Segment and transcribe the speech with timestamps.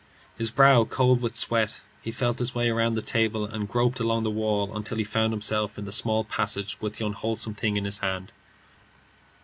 [0.35, 4.23] His brow cold with sweat, he felt his way round the table, and groped along
[4.23, 7.85] the wall until he found himself in the small passage with the unwholesome thing in
[7.85, 8.33] his hand.